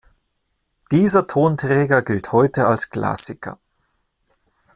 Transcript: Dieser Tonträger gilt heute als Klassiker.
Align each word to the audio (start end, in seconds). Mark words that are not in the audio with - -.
Dieser 0.91 1.27
Tonträger 1.27 2.01
gilt 2.01 2.31
heute 2.31 2.65
als 2.65 2.89
Klassiker. 2.89 3.59